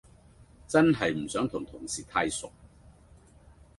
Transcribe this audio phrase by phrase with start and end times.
[0.67, 2.51] 真係唔想同同事太熟